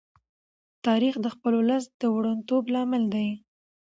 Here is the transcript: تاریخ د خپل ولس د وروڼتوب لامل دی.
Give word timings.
تاریخ 0.85 1.15
د 1.21 1.25
خپل 1.35 1.51
ولس 1.59 1.85
د 2.01 2.03
وروڼتوب 2.15 2.63
لامل 2.73 3.03
دی. 3.13 3.27